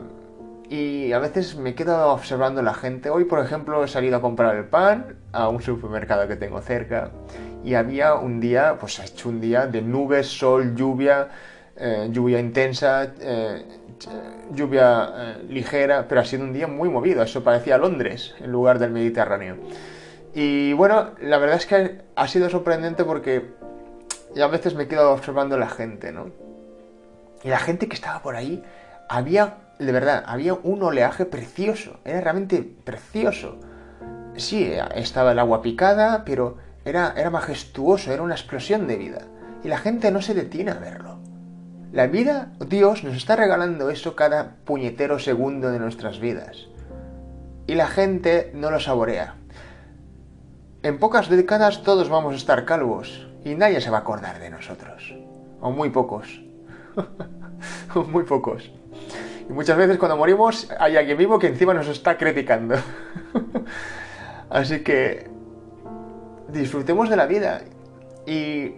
y 0.70 1.12
a 1.12 1.20
veces 1.20 1.56
me 1.56 1.76
quedo 1.76 2.12
observando 2.12 2.62
la 2.62 2.74
gente. 2.74 3.10
Hoy, 3.10 3.26
por 3.26 3.40
ejemplo, 3.40 3.84
he 3.84 3.88
salido 3.88 4.18
a 4.18 4.22
comprar 4.22 4.56
el 4.56 4.66
pan 4.66 5.18
a 5.32 5.48
un 5.50 5.62
supermercado 5.62 6.28
que 6.28 6.36
tengo 6.36 6.62
cerca 6.62 7.12
y 7.64 7.76
había 7.76 8.16
un 8.16 8.40
día, 8.40 8.78
pues 8.80 9.00
ha 9.00 9.06
hecho 9.06 9.30
un 9.30 9.40
día 9.40 9.68
de 9.68 9.82
nubes, 9.82 10.28
sol, 10.28 10.76
lluvia, 10.76 11.30
eh, 11.76 12.08
lluvia 12.12 12.40
intensa, 12.40 13.14
eh, 13.20 13.64
lluvia 14.52 15.10
eh, 15.16 15.44
ligera, 15.50 16.08
pero 16.08 16.22
ha 16.22 16.26
sido 16.26 16.44
un 16.44 16.54
día 16.54 16.68
muy 16.68 16.90
movido. 16.90 17.22
Eso 17.22 17.44
parecía 17.44 17.78
Londres 17.78 18.34
en 18.40 18.52
lugar 18.52 18.80
del 18.80 18.92
Mediterráneo. 18.92 19.58
Y 20.34 20.74
bueno, 20.74 21.12
la 21.22 21.38
verdad 21.38 21.58
es 21.58 21.66
que 21.66 22.02
ha 22.16 22.28
sido 22.28 22.50
sorprendente 22.50 23.04
porque 23.04 23.54
a 24.42 24.48
veces 24.48 24.76
me 24.76 24.88
quedo 24.88 25.12
observando 25.12 25.58
la 25.58 25.70
gente, 25.70 26.12
¿no? 26.12 26.30
Y 27.44 27.50
la 27.50 27.60
gente 27.60 27.88
que 27.88 27.96
estaba 27.96 28.22
por 28.22 28.36
ahí 28.36 28.64
había 29.08 29.65
de 29.80 29.92
verdad, 29.92 30.24
había 30.26 30.54
un 30.54 30.82
oleaje 30.84 31.26
precioso, 31.26 32.00
era 32.06 32.22
realmente 32.22 32.62
precioso. 32.62 33.58
Sí, 34.38 34.72
estaba 34.96 35.32
el 35.32 35.40
agua 35.40 35.62
picada, 35.62 36.24
pero 36.26 36.58
era, 36.84 37.14
era 37.16 37.30
majestuoso, 37.30 38.12
era 38.12 38.24
una 38.24 38.36
explosión 38.36 38.88
de 38.88 38.98
vida. 38.98 39.22
Y 39.64 39.68
la 39.68 39.78
gente 39.78 40.12
no 40.12 40.22
se 40.22 40.34
detiene 40.34 40.72
a 40.72 40.76
verlo. 40.76 41.20
La 41.92 42.08
vida, 42.08 42.52
Dios 42.68 43.04
nos 43.04 43.16
está 43.16 43.36
regalando 43.36 43.90
eso 43.90 44.16
cada 44.16 44.58
puñetero 44.66 45.18
segundo 45.18 45.72
de 45.72 45.80
nuestras 45.80 46.20
vidas. 46.20 46.68
Y 47.68 47.76
la 47.76 47.88
gente 47.88 48.52
no 48.54 48.70
lo 48.70 48.80
saborea. 48.80 49.36
En 50.84 51.00
pocas 51.00 51.30
décadas 51.30 51.84
todos 51.84 52.10
vamos 52.10 52.34
a 52.34 52.38
estar 52.38 52.66
calvos 52.66 53.28
y 53.44 53.56
nadie 53.56 53.82
se 53.82 53.90
va 53.90 53.98
a 53.98 54.02
acordar 54.02 54.40
de 54.40 54.50
nosotros. 54.50 55.16
O 55.62 55.72
muy 55.72 55.90
pocos. 55.90 56.42
o 57.96 58.04
muy 58.04 58.24
pocos. 58.24 58.72
Y 59.50 59.54
muchas 59.54 59.78
veces 59.78 59.98
cuando 59.98 60.18
morimos 60.18 60.70
hay 60.80 60.98
alguien 60.98 61.18
vivo 61.18 61.38
que 61.40 61.48
encima 61.48 61.74
nos 61.74 61.88
está 61.88 62.18
criticando. 62.18 62.76
Así 64.50 64.82
que 64.82 65.30
disfrutemos 66.48 67.10
de 67.10 67.16
la 67.16 67.26
vida. 67.26 67.62
Y, 68.26 68.74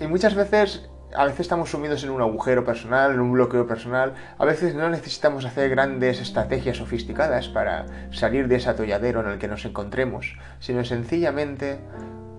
y 0.00 0.06
muchas 0.08 0.34
veces, 0.34 0.88
a 1.14 1.24
veces 1.24 1.40
estamos 1.40 1.70
sumidos 1.70 2.02
en 2.02 2.10
un 2.10 2.20
agujero 2.20 2.64
personal, 2.64 3.12
en 3.12 3.20
un 3.20 3.32
bloqueo 3.32 3.66
personal. 3.66 4.14
A 4.38 4.44
veces 4.44 4.74
no 4.74 4.88
necesitamos 4.90 5.44
hacer 5.44 5.70
grandes 5.70 6.20
estrategias 6.20 6.78
sofisticadas 6.78 7.48
para 7.48 7.86
salir 8.10 8.48
de 8.48 8.56
ese 8.56 8.70
atolladero 8.70 9.20
en 9.20 9.28
el 9.28 9.38
que 9.38 9.46
nos 9.46 9.64
encontremos, 9.64 10.36
sino 10.58 10.84
sencillamente 10.84 11.78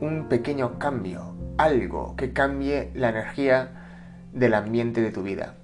un 0.02 0.28
pequeño 0.28 0.78
cambio, 0.78 1.36
algo 1.58 2.16
que 2.18 2.34
cambie 2.34 2.92
la 2.96 3.10
energía 3.10 3.70
del 4.34 4.56
ambiente 4.56 5.02
de 5.02 5.12
tu 5.12 5.24
vida. 5.24 5.56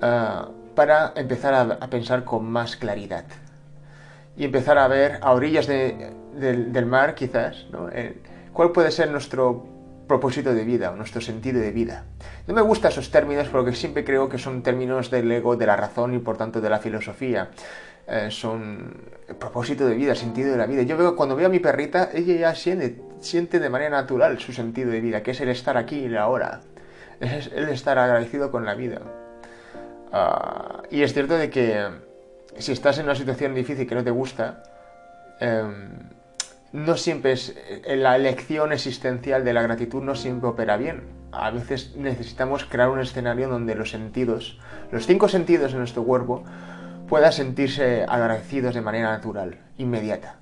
Ah, 0.00 0.48
para 0.74 1.12
empezar 1.16 1.54
a, 1.54 1.86
pensar 1.88 2.24
con 2.24 2.44
más 2.44 2.76
claridad 2.76 3.24
y 4.36 4.44
empezar 4.44 4.78
a 4.78 4.88
ver 4.88 5.18
a 5.20 5.32
orillas 5.32 5.66
del 5.66 6.86
mar 6.86 7.14
quizás 7.14 7.66
cuál 8.52 8.72
puede 8.72 8.90
ser 8.90 9.10
nuestro 9.10 9.66
propósito 10.06 10.52
de 10.54 10.64
vida 10.64 10.90
o 10.90 10.96
nuestro 10.96 11.20
sentido 11.20 11.60
de 11.60 11.70
vida. 11.70 12.04
No 12.46 12.54
me 12.54 12.60
gustan 12.60 12.92
esos 12.92 13.10
términos 13.10 13.48
porque 13.48 13.72
siempre 13.72 14.04
creo 14.04 14.28
que 14.28 14.38
son 14.38 14.62
términos 14.62 15.10
del 15.10 15.30
ego, 15.30 15.56
de 15.56 15.66
la 15.66 15.76
razón 15.76 16.14
y 16.14 16.18
por 16.18 16.36
tanto 16.36 16.60
de 16.60 16.68
la 16.68 16.78
filosofía. 16.78 17.50
Eh, 18.06 18.28
son 18.30 18.94
propósito 19.38 19.86
de 19.86 19.94
vida, 19.94 20.14
sentido 20.14 20.50
de 20.50 20.58
la 20.58 20.66
vida. 20.66 20.82
Yo 20.82 20.96
veo 20.96 21.14
cuando 21.16 21.36
veo 21.36 21.46
a 21.46 21.50
mi 21.50 21.60
perrita, 21.60 22.10
ella 22.12 22.34
ya 22.34 22.54
siente, 22.54 23.60
de 23.60 23.70
manera 23.70 23.90
natural 23.90 24.38
su 24.40 24.52
sentido 24.52 24.90
de 24.90 25.00
vida, 25.00 25.22
que 25.22 25.30
es 25.30 25.40
el 25.40 25.48
estar 25.48 25.76
aquí 25.76 26.06
y 26.06 26.16
ahora. 26.16 26.60
Es 27.20 27.46
el 27.54 27.68
estar 27.68 27.98
agradecido 27.98 28.50
con 28.50 28.64
la 28.64 28.74
vida. 28.74 29.00
Ah, 30.12 30.82
y 30.90 31.02
es 31.02 31.14
cierto 31.14 31.34
de 31.34 31.48
que 31.48 31.88
si 32.58 32.72
estás 32.72 32.98
en 32.98 33.04
una 33.04 33.14
situación 33.14 33.54
difícil 33.54 33.86
que 33.86 33.94
no 33.94 34.04
te 34.04 34.10
gusta, 34.10 34.62
em, 35.40 35.88
no 36.72 36.96
siempre 36.96 37.32
es 37.32 37.54
eh, 37.56 37.96
la 37.96 38.16
elección 38.16 38.72
existencial 38.72 39.44
de 39.44 39.52
la 39.52 39.62
gratitud 39.62 40.02
no 40.02 40.14
siempre 40.14 40.50
opera 40.50 40.76
bien. 40.76 41.02
A 41.32 41.50
veces 41.50 41.96
necesitamos 41.96 42.64
crear 42.64 42.90
un 42.90 43.00
escenario 43.00 43.48
donde 43.48 43.74
los 43.74 43.90
sentidos, 43.90 44.58
los 44.90 45.06
cinco 45.06 45.28
sentidos 45.28 45.72
de 45.72 45.78
nuestro 45.78 46.04
cuerpo, 46.04 46.44
puedan 47.08 47.32
sentirse 47.32 48.04
agradecidos 48.06 48.74
de 48.74 48.80
manera 48.82 49.10
natural, 49.10 49.58
inmediata. 49.78 50.36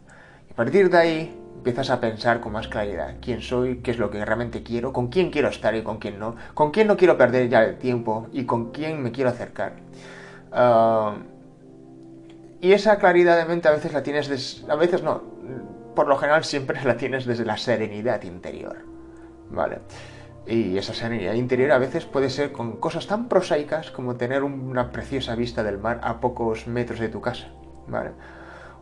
Y 0.48 0.52
a 0.52 0.56
partir 0.56 0.90
de 0.90 0.98
ahí 0.98 1.39
empiezas 1.60 1.90
a 1.90 2.00
pensar 2.00 2.40
con 2.40 2.52
más 2.52 2.68
claridad 2.68 3.16
quién 3.20 3.42
soy, 3.42 3.80
qué 3.82 3.90
es 3.90 3.98
lo 3.98 4.10
que 4.10 4.24
realmente 4.24 4.62
quiero, 4.62 4.94
con 4.94 5.08
quién 5.08 5.30
quiero 5.30 5.48
estar 5.48 5.74
y 5.74 5.82
con 5.82 5.98
quién 5.98 6.18
no, 6.18 6.34
con 6.54 6.70
quién 6.70 6.86
no 6.86 6.96
quiero 6.96 7.18
perder 7.18 7.50
ya 7.50 7.62
el 7.62 7.76
tiempo 7.76 8.28
y 8.32 8.44
con 8.44 8.70
quién 8.72 9.02
me 9.02 9.12
quiero 9.12 9.28
acercar. 9.28 9.74
Ah, 10.52 11.18
y 12.62 12.72
esa 12.72 12.96
claridad 12.96 13.36
de 13.36 13.44
mente 13.44 13.68
a 13.68 13.72
veces 13.72 13.92
la 13.92 14.02
tienes, 14.02 14.64
a 14.70 14.74
veces 14.74 15.02
no, 15.02 15.22
por 15.94 16.08
lo 16.08 16.16
general 16.16 16.44
siempre 16.44 16.80
la 16.84 16.96
tienes 16.96 17.26
desde 17.26 17.44
la 17.44 17.58
serenidad 17.58 18.22
interior, 18.22 18.78
¿vale? 19.50 19.80
Y 20.46 20.78
esa 20.78 20.94
serenidad 20.94 21.34
interior 21.34 21.72
a 21.72 21.78
veces 21.78 22.06
puede 22.06 22.30
ser 22.30 22.52
con 22.52 22.78
cosas 22.78 23.06
tan 23.06 23.28
prosaicas 23.28 23.90
como 23.90 24.16
tener 24.16 24.44
una 24.44 24.92
preciosa 24.92 25.34
vista 25.34 25.62
del 25.62 25.76
mar 25.76 26.00
a 26.02 26.20
pocos 26.20 26.66
metros 26.66 27.00
de 27.00 27.10
tu 27.10 27.20
casa, 27.20 27.48
¿vale? 27.86 28.12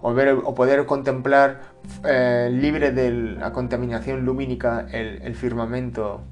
O, 0.00 0.54
poder 0.54 0.86
contemplar 0.86 1.60
eh, 2.04 2.48
libre 2.52 2.92
de 2.92 3.10
la 3.10 3.52
contaminación 3.52 4.24
lumínica 4.24 4.86
el, 4.90 5.34
firmamento 5.34 6.22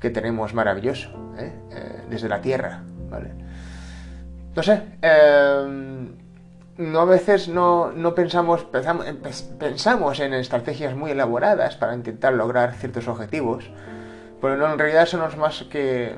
que 0.00 0.10
tenemos 0.10 0.54
maravilloso 0.54 1.10
¿eh? 1.38 1.52
Eh, 1.72 2.02
desde 2.08 2.28
la 2.28 2.40
Tierra. 2.40 2.82
¿vale? 3.10 3.30
No 4.54 4.62
sé, 4.62 4.82
no, 6.76 7.00
a 7.00 7.04
veces 7.04 7.48
no, 7.48 7.92
pensamos, 8.14 8.66
pensamos, 9.58 10.20
en 10.20 10.34
estrategias 10.34 10.94
muy 10.94 11.10
elaboradas 11.10 11.76
para 11.76 11.94
intentar 11.94 12.34
lograr 12.34 12.74
ciertos 12.74 13.08
objetivos, 13.08 13.68
pero 14.40 14.56
no, 14.56 14.72
en 14.72 14.78
realidad 14.78 15.02
eso 15.02 15.18
no 15.18 15.26
es 15.26 15.36
más 15.36 15.64
que 15.64 16.14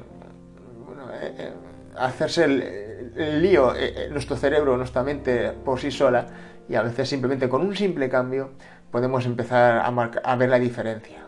hacerse 1.97 2.45
el, 2.45 2.63
el 3.17 3.43
lío, 3.43 3.73
nuestro 4.11 4.37
cerebro, 4.37 4.77
nuestra 4.77 5.03
mente 5.03 5.53
por 5.65 5.81
sí 5.81 5.91
sola, 5.91 6.27
y 6.69 6.75
a 6.75 6.83
veces 6.83 7.09
simplemente 7.09 7.49
con 7.49 7.63
un 7.63 7.75
simple 7.77 8.09
cambio 8.09 8.51
podemos 8.91 9.27
empezar 9.27 9.83
a, 9.85 10.37
ver 10.37 10.49
la 10.49 10.59
diferencia. 10.59 11.19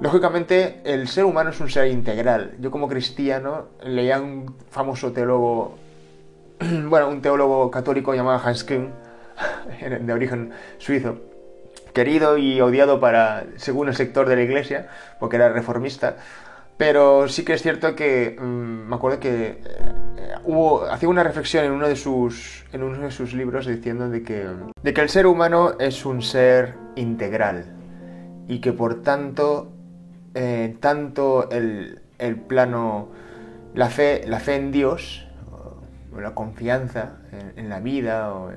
Lógicamente, 0.00 0.80
el 0.84 1.08
ser 1.08 1.24
humano 1.24 1.50
es 1.50 1.60
un 1.60 1.70
ser 1.70 1.86
integral. 1.86 2.54
Yo 2.58 2.70
como 2.70 2.88
cristiano 2.88 3.68
leía 3.82 4.20
un 4.20 4.56
famoso 4.70 5.12
teólogo, 5.12 5.78
bueno, 6.60 7.08
un 7.08 7.22
teólogo 7.22 7.70
católico 7.70 8.14
llamado 8.14 8.40
Hans 8.44 8.64
Küng, 8.64 8.90
de 10.00 10.12
origen 10.12 10.50
suizo, 10.78 11.20
querido 11.92 12.36
y 12.36 12.60
odiado 12.60 13.00
para, 13.00 13.44
según 13.56 13.88
el 13.88 13.94
sector 13.94 14.28
de 14.28 14.36
la 14.36 14.42
iglesia, 14.42 14.88
porque 15.20 15.36
era 15.36 15.50
reformista, 15.50 16.16
pero 16.82 17.28
sí 17.28 17.44
que 17.44 17.52
es 17.52 17.62
cierto 17.62 17.94
que 17.94 18.36
mm, 18.36 18.88
me 18.88 18.96
acuerdo 18.96 19.20
que 19.20 19.50
eh, 19.50 20.34
hubo, 20.42 20.84
hacía 20.86 21.08
una 21.08 21.22
reflexión 21.22 21.64
en 21.64 21.70
uno 21.70 21.86
de 21.86 21.94
sus, 21.94 22.64
en 22.72 22.82
uno 22.82 22.98
de 22.98 23.12
sus 23.12 23.34
libros 23.34 23.66
diciendo 23.66 24.10
de 24.10 24.24
que, 24.24 24.48
de 24.82 24.92
que 24.92 25.00
el 25.00 25.08
ser 25.08 25.28
humano 25.28 25.78
es 25.78 26.04
un 26.04 26.22
ser 26.22 26.74
integral 26.96 27.66
y 28.48 28.58
que 28.58 28.72
por 28.72 29.00
tanto, 29.00 29.70
eh, 30.34 30.76
tanto 30.80 31.48
el, 31.52 32.00
el, 32.18 32.34
plano, 32.34 33.10
la 33.76 33.88
fe, 33.88 34.24
la 34.26 34.40
fe 34.40 34.56
en 34.56 34.72
Dios, 34.72 35.28
o 36.12 36.20
la 36.20 36.34
confianza 36.34 37.18
en, 37.54 37.68
la 37.68 37.78
vida, 37.78 38.34
o 38.34 38.50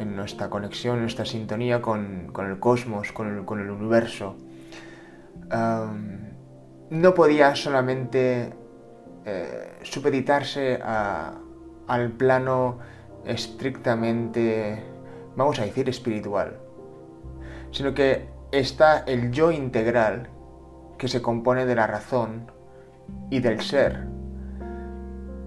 en, 0.00 0.16
nuestra 0.16 0.50
conexión, 0.50 1.00
nuestra 1.00 1.24
sintonía 1.24 1.80
con, 1.80 2.26
con 2.32 2.50
el 2.50 2.58
cosmos, 2.58 3.12
con 3.12 3.38
el, 3.38 3.44
con 3.44 3.60
el 3.60 3.70
universo, 3.70 4.34
no 6.92 7.14
podía 7.14 7.56
solamente 7.56 8.52
eh, 9.24 9.78
supeditarse 9.82 10.78
al 10.82 12.10
plano 12.18 12.80
estrictamente, 13.24 14.82
vamos 15.34 15.58
a 15.58 15.64
decir, 15.64 15.88
espiritual. 15.88 16.58
sino 17.70 17.94
que 17.94 18.28
está 18.52 19.04
el 19.06 19.32
yo 19.32 19.50
integral 19.50 20.28
que 20.98 21.08
se 21.08 21.22
compone 21.22 21.64
de 21.64 21.74
la 21.74 21.86
razón 21.86 22.52
y 23.30 23.40
del 23.40 23.62
ser. 23.62 24.06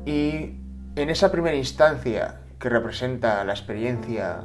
Y 0.04 0.60
en 0.96 1.10
esa 1.12 1.32
primera 1.32 1.56
instancia 1.56 2.42
que 2.58 2.70
representa 2.70 3.44
la 3.44 3.54
experiencia, 3.54 4.42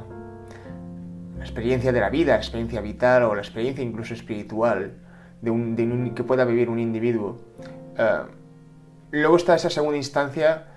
la 1.35 1.43
experiencia 1.43 1.91
de 1.91 1.99
la 1.99 2.11
vida, 2.11 2.33
la 2.33 2.37
experiencia 2.37 2.79
vital 2.81 3.23
o 3.23 3.33
la 3.33 3.41
experiencia 3.41 3.83
incluso 3.83 4.13
espiritual 4.13 5.10
de 5.41 5.51
un, 5.51 6.13
que 6.15 6.23
pueda 6.23 6.45
vivir 6.45 6.69
un 6.69 6.79
individuo, 6.79 7.37
eh, 7.97 8.21
luego 9.11 9.35
está 9.35 9.55
esa 9.55 9.69
segunda 9.69 9.97
instancia 9.97 10.67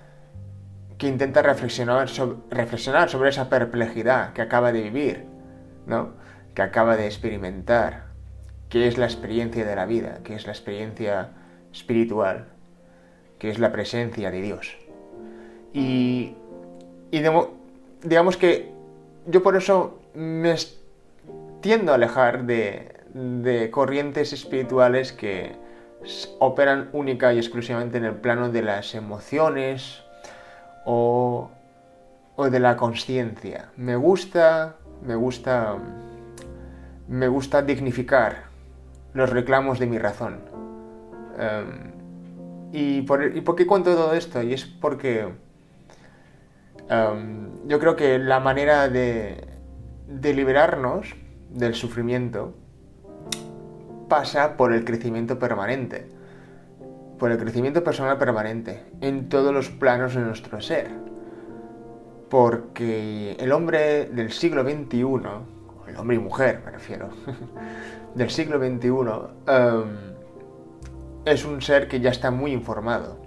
que 0.99 1.09
intenta 1.09 1.43
reflexionar 1.43 2.09
sobre, 2.09 3.29
esa 3.29 3.49
perplejidad 3.49 4.33
que 4.33 4.43
acaba 4.43 4.73
de 4.73 4.83
vivir, 4.83 5.25
¿no? 5.87 6.13
que 6.55 6.63
acaba 6.63 6.97
de 6.97 7.07
experimentar, 7.07 8.07
que 8.69 8.87
es 8.87 8.97
la 8.97 9.07
experiencia 9.07 9.65
de 9.65 9.77
la 9.77 9.87
vida, 9.87 10.21
que 10.23 10.35
es 10.35 10.47
la 10.47 10.53
experiencia 10.53 11.31
espiritual, 11.73 12.47
que 13.39 13.51
es 13.51 13.59
la 13.59 13.73
presencia 13.73 14.31
de 14.31 14.41
Dios. 14.41 14.77
Y, 15.73 16.37
digamos 17.11 18.37
que 18.37 18.73
yo 19.27 19.43
por 19.43 19.57
eso 19.57 20.01
me 20.15 20.55
tiendo 21.61 21.93
a 21.93 21.97
alejar 21.97 22.45
de, 22.45 22.94
de 23.15 23.71
corrientes 23.71 24.33
espirituales 24.33 25.13
que 25.13 25.53
operan 26.41 26.91
única 26.93 27.33
y 27.33 27.39
exclusivamente 27.39 27.97
en 27.99 28.05
el 28.05 28.15
plano 28.17 28.51
de 28.51 28.63
las 28.63 28.95
emociones 28.95 30.03
o, 30.85 31.51
o 32.37 32.51
de 32.51 32.61
la 32.61 32.77
conciencia. 32.77 33.71
Me 33.77 33.97
gusta, 33.97 34.77
me 35.03 35.15
gusta, 35.15 35.77
me 37.09 37.29
gusta 37.29 37.63
dignificar 37.63 38.45
los 39.15 39.31
reclamos 39.31 39.79
de 39.79 39.87
mi 39.87 39.99
razón. 39.99 40.41
Em, 41.39 41.93
y, 42.73 43.03
por, 43.03 43.37
¿Y 43.37 43.41
por 43.41 43.55
qué 43.55 43.67
cuento 43.67 43.95
todo 43.95 44.13
esto? 44.15 44.43
Y 44.43 44.53
es 44.53 44.65
porque 44.65 45.29
em, 46.89 47.69
yo 47.69 47.79
creo 47.79 47.95
que 47.95 48.19
la 48.19 48.41
manera 48.41 48.89
de, 48.89 49.47
de 50.09 50.35
liberarnos 50.35 51.15
del 51.51 51.75
sufrimiento 51.75 52.55
pasa 54.15 54.57
por 54.57 54.73
el 54.73 54.85
crecimiento 54.85 55.41
permanente, 55.41 56.07
por 57.19 57.33
el 57.33 57.37
crecimiento 57.37 57.83
personal 57.83 58.17
permanente, 58.17 58.85
en 59.01 59.29
todos 59.29 59.53
los 59.53 59.71
planos 59.71 60.15
de 60.15 60.21
nuestro 60.21 60.61
ser. 60.61 60.89
Porque 62.31 63.33
el 63.41 63.51
hombre 63.51 64.05
del 64.05 64.31
siglo 64.31 64.63
XXI, 64.63 65.01
el 65.89 65.97
hombre 65.97 66.15
y 66.15 66.21
mujer 66.21 66.63
me 66.65 66.71
refiero, 66.71 67.09
del 68.15 68.31
siglo 68.31 68.59
XXI, 68.59 68.89
em, 69.49 69.97
es 71.25 71.45
un 71.45 71.61
ser 71.61 71.89
que 71.89 71.99
ya 71.99 72.11
está 72.11 72.31
muy 72.31 72.53
informado. 72.53 73.19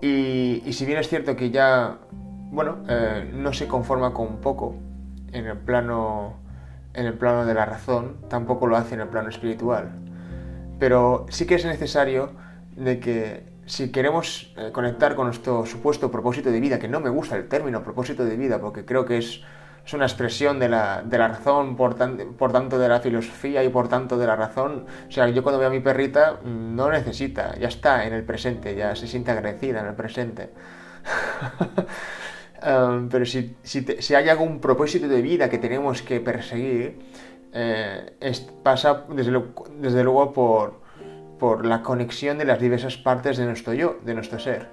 Y, 0.00 0.72
si 0.72 0.86
bien 0.86 0.96
es 0.96 1.10
cierto 1.10 1.36
que 1.36 1.50
ya, 1.50 1.98
bueno, 2.50 2.78
eh, 2.88 3.30
no 3.34 3.52
se 3.52 3.68
conforma 3.68 4.14
con 4.14 4.38
poco 4.38 4.74
en 5.34 5.44
el 5.44 5.58
plano 5.58 6.40
en 6.94 7.06
el 7.06 7.14
plano 7.14 7.46
de 7.46 7.54
la 7.54 7.64
razón, 7.64 8.16
tampoco 8.28 8.66
lo 8.66 8.76
hace 8.76 8.94
en 8.94 9.00
el 9.00 9.08
plano 9.08 9.28
espiritual. 9.28 9.92
Pero 10.78 11.26
sí 11.28 11.46
que 11.46 11.54
es 11.54 11.64
necesario 11.64 12.32
de 12.76 12.98
que 13.00 13.50
si 13.66 13.92
queremos 13.92 14.52
eh, 14.56 14.70
conectar 14.72 15.14
con 15.14 15.26
nuestro 15.26 15.64
supuesto 15.64 16.10
propósito 16.10 16.50
de 16.50 16.58
vida, 16.58 16.78
que 16.78 16.88
no 16.88 17.00
me 17.00 17.10
gusta 17.10 17.36
el 17.36 17.48
término 17.48 17.82
propósito 17.82 18.24
de 18.24 18.36
vida, 18.36 18.60
porque 18.60 18.84
creo 18.84 19.04
que 19.04 19.18
es, 19.18 19.42
una 19.92 20.04
expresión 20.04 20.60
de 20.60 20.68
la, 20.68 21.02
razón, 21.10 21.74
por, 21.74 21.96
por, 22.36 22.52
tanto 22.52 22.78
de 22.78 22.88
la 22.88 23.00
filosofía 23.00 23.64
y 23.64 23.68
por 23.70 23.88
tanto 23.88 24.18
de 24.18 24.26
la 24.26 24.36
razón. 24.36 24.86
O 25.08 25.10
sea, 25.10 25.28
yo 25.28 25.42
cuando 25.42 25.58
veo 25.58 25.66
a 25.66 25.72
mi 25.72 25.80
perrita 25.80 26.38
mm, 26.44 26.76
no 26.76 26.90
necesita, 26.90 27.58
ya 27.58 27.66
está 27.66 28.06
en 28.06 28.12
el 28.12 28.22
presente, 28.22 28.76
ya 28.76 28.94
se 28.94 29.08
siente 29.08 29.32
agradecida 29.32 29.80
en 29.80 29.86
el 29.86 29.94
presente. 29.94 30.50
pero 33.10 33.24
si, 33.24 33.56
hay 34.14 34.28
algún 34.28 34.60
propósito 34.60 35.08
de 35.08 35.22
vida 35.22 35.48
que 35.48 35.58
tenemos 35.58 36.02
que 36.02 36.20
perseguir, 36.20 36.98
eh, 37.52 38.12
pasa 38.62 39.04
desde, 39.08 40.02
luego 40.02 40.32
por, 40.32 40.80
por, 41.38 41.66
la 41.66 41.82
conexión 41.82 42.38
de 42.38 42.44
las 42.44 42.60
diversas 42.60 42.96
partes 42.96 43.38
de 43.38 43.46
nuestro 43.46 43.72
yo, 43.72 43.98
de 44.04 44.14
nuestro 44.14 44.38
ser. 44.38 44.68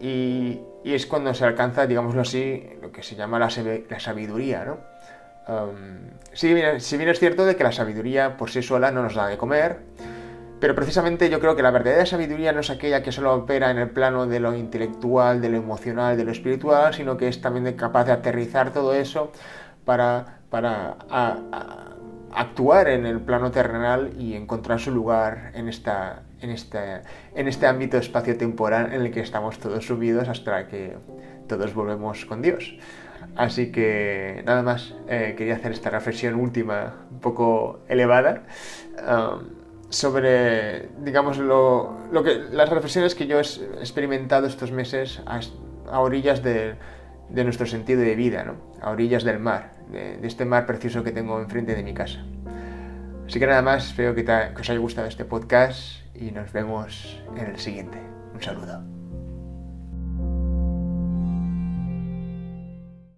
Y, 0.00 0.60
es 0.84 1.06
cuando 1.06 1.34
se 1.34 1.44
alcanza, 1.44 1.86
digámoslo 1.86 2.20
así, 2.20 2.62
lo 2.80 2.92
que 2.92 3.02
se 3.02 3.16
llama 3.16 3.38
la, 3.40 3.50
sabiduría, 3.98 4.64
¿no? 4.64 4.78
si, 6.32 6.54
bien, 6.54 6.80
si 6.80 6.96
bien 6.96 7.08
es 7.08 7.18
cierto 7.18 7.44
de 7.44 7.56
que 7.56 7.64
la 7.64 7.72
sabiduría 7.72 8.36
por 8.36 8.50
sí 8.50 8.62
sola 8.62 8.90
no 8.90 9.02
nos 9.02 9.14
da 9.14 9.26
de 9.26 9.36
comer, 9.36 9.80
pero 10.58 10.74
precisamente 10.74 11.28
yo 11.28 11.38
creo 11.38 11.54
que 11.54 11.62
la 11.62 11.70
verdadera 11.70 12.06
sabiduría 12.06 12.52
no 12.52 12.60
es 12.60 12.70
aquella 12.70 13.02
que 13.02 13.12
solo 13.12 13.34
opera 13.34 13.70
en 13.70 13.78
el 13.78 13.90
plano 13.90 14.26
de 14.26 14.40
lo 14.40 14.54
intelectual, 14.54 15.40
de 15.40 15.50
lo 15.50 15.58
emocional, 15.58 16.16
de 16.16 16.24
lo 16.24 16.32
espiritual, 16.32 16.94
sino 16.94 17.16
que 17.16 17.28
es 17.28 17.40
también 17.40 17.76
capaz 17.76 18.04
de 18.04 18.12
aterrizar 18.12 18.72
todo 18.72 18.94
eso 18.94 19.32
para, 19.84 20.38
actuar 22.32 22.88
en 22.88 23.06
el 23.06 23.20
plano 23.20 23.50
terrenal 23.50 24.12
y 24.18 24.34
encontrar 24.34 24.80
su 24.80 24.90
lugar 24.92 25.52
en, 25.54 25.68
esta, 25.68 26.22
este, 26.40 27.66
ámbito 27.66 27.98
espacio-temporal 27.98 28.92
en 28.92 29.02
el 29.02 29.10
que 29.10 29.20
estamos 29.20 29.58
todos 29.58 29.86
subidos 29.86 30.28
hasta 30.28 30.68
que 30.68 30.96
todos 31.48 31.74
volvemos 31.74 32.24
con 32.24 32.40
Dios. 32.40 32.76
Así 33.36 33.70
que 33.70 34.42
nada 34.46 34.62
más, 34.62 34.94
eh, 35.08 35.34
quería 35.36 35.56
hacer 35.56 35.72
esta 35.72 35.90
reflexión 35.90 36.34
última, 36.34 37.06
un 37.10 37.20
poco 37.20 37.80
elevada. 37.88 38.44
Sobre, 39.88 40.88
digamos, 41.02 41.38
lo, 41.38 41.96
que, 42.24 42.44
las 42.50 42.68
reflexiones 42.68 43.14
que 43.14 43.26
yo 43.26 43.38
he 43.38 43.42
experimentado 43.80 44.46
estos 44.46 44.72
meses 44.72 45.22
a, 45.26 46.00
orillas 46.00 46.42
de, 46.42 46.76
nuestro 47.30 47.66
sentido 47.66 48.00
de 48.00 48.14
vida, 48.14 48.44
¿no? 48.44 48.54
a 48.80 48.90
orillas 48.90 49.24
del 49.24 49.38
mar, 49.38 49.72
de, 49.90 50.26
este 50.26 50.44
mar 50.44 50.66
precioso 50.66 51.02
que 51.02 51.12
tengo 51.12 51.40
enfrente 51.40 51.74
de 51.74 51.82
mi 51.82 51.94
casa. 51.94 52.24
Así 53.26 53.38
que 53.38 53.46
nada 53.46 53.62
más, 53.62 53.86
espero 53.86 54.14
que, 54.14 54.24
que 54.24 54.60
os 54.60 54.70
haya 54.70 54.78
gustado 54.78 55.08
este 55.08 55.24
podcast 55.24 56.04
y 56.14 56.30
nos 56.30 56.52
vemos 56.52 57.20
en 57.36 57.46
el 57.46 57.58
siguiente. 57.58 57.98
Un 58.34 58.42
saludo. 58.42 58.95